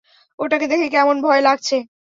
ওটাকে 0.39 0.65
দেখে 0.67 0.87
কেমন 0.89 1.15
ভয় 1.21 1.41
লাগছে! 1.41 1.77